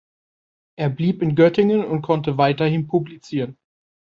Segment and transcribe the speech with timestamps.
[0.79, 3.55] Er blieb in Göttingen und konnte weiterhin publizieren.